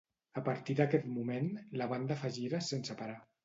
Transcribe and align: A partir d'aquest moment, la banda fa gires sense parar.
A 0.39 0.41
partir 0.47 0.75
d'aquest 0.79 1.05
moment, 1.19 1.53
la 1.83 1.91
banda 1.95 2.21
fa 2.25 2.35
gires 2.41 2.75
sense 2.77 3.01
parar. 3.05 3.19